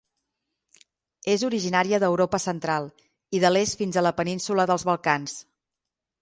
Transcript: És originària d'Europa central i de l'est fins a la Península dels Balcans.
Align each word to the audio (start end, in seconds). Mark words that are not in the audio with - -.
És 1.33 1.43
originària 1.49 1.99
d'Europa 2.03 2.39
central 2.45 2.87
i 3.37 3.43
de 3.45 3.53
l'est 3.53 3.79
fins 3.83 4.01
a 4.01 4.05
la 4.07 4.15
Península 4.23 4.67
dels 4.73 4.87
Balcans. 4.93 5.37